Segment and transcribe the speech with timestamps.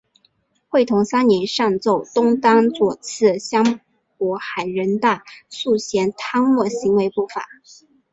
[0.67, 3.79] 会同三年上奏东丹左次相
[4.17, 7.45] 渤海人大素贤贪墨行为不法。